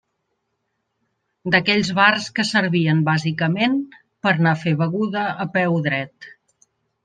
D'aquells 1.55 1.91
bars 1.99 2.31
que 2.39 2.47
servien 2.53 3.05
bàsicament 3.11 3.77
per 4.01 4.35
a 4.35 4.37
anar 4.41 4.57
a 4.57 4.61
fer 4.67 4.77
beguda 4.83 5.29
a 5.45 5.51
peu 5.61 5.81
dret. 5.91 6.35